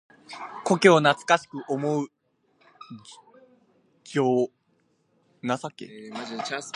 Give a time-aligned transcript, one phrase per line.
[0.63, 2.07] 故郷を懐かしく思う
[4.03, 4.49] 情。